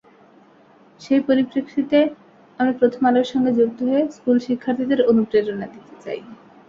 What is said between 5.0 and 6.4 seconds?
অনুপ্রেরণা দিতে চাই।